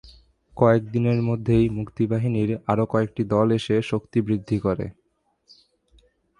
কয়েক 0.57 0.83
দিনের 0.91 1.19
মধ্যেই 1.21 1.65
মুক্তিবাহিনীর 1.69 2.51
আরও 2.67 2.85
কয়েকটি 2.85 3.23
দল 3.25 3.47
এসে 3.51 3.75
শক্তি 3.81 4.19
বৃদ্ধি 4.21 4.57
করে। 4.59 4.85